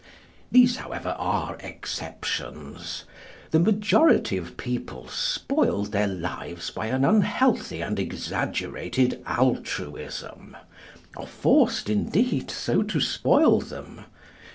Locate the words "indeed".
11.87-12.49